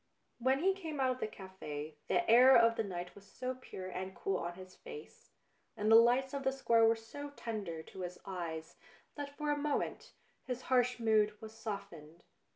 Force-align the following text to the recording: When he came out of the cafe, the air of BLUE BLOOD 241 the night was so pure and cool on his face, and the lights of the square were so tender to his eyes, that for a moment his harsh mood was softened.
When 0.47 0.63
he 0.63 0.73
came 0.73 0.99
out 0.99 1.11
of 1.11 1.19
the 1.19 1.27
cafe, 1.27 1.93
the 2.07 2.27
air 2.27 2.55
of 2.55 2.73
BLUE 2.75 2.85
BLOOD 2.85 2.89
241 2.89 2.89
the 2.89 3.05
night 3.05 3.13
was 3.13 3.31
so 3.31 3.53
pure 3.53 3.87
and 3.87 4.15
cool 4.15 4.37
on 4.37 4.55
his 4.55 4.73
face, 4.73 5.29
and 5.77 5.91
the 5.91 5.95
lights 5.95 6.33
of 6.33 6.41
the 6.41 6.51
square 6.51 6.85
were 6.85 6.95
so 6.95 7.29
tender 7.35 7.83
to 7.83 7.99
his 7.99 8.17
eyes, 8.25 8.77
that 9.13 9.37
for 9.37 9.51
a 9.51 9.55
moment 9.55 10.13
his 10.43 10.63
harsh 10.63 10.97
mood 10.99 11.39
was 11.39 11.53
softened. 11.53 12.23